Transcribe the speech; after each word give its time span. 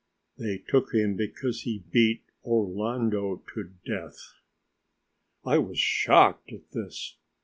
They 0.35 0.57
took 0.57 0.95
him 0.95 1.15
because 1.15 1.61
he 1.61 1.83
beat 1.91 2.23
Orlando 2.43 3.43
to 3.53 3.73
death." 3.85 4.33
I 5.45 5.59
was 5.59 5.77
shocked 5.77 6.51
at 6.51 6.71
this. 6.71 7.17